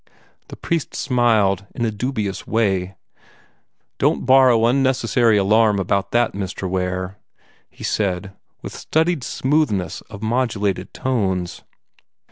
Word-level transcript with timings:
The 0.47 0.55
priest 0.55 0.95
smiled 0.95 1.67
in 1.75 1.85
a 1.85 1.91
dubious 1.91 2.47
way. 2.47 2.95
"Don't 3.99 4.25
borrow 4.25 4.65
unnecessary 4.65 5.37
alarm 5.37 5.77
about 5.77 6.09
that, 6.09 6.33
Mr. 6.33 6.67
Ware," 6.67 7.19
he 7.69 7.83
said, 7.83 8.31
with 8.63 8.73
studied 8.73 9.23
smoothness 9.23 10.01
of 10.09 10.23
modulated 10.23 10.91
tones. 10.91 11.61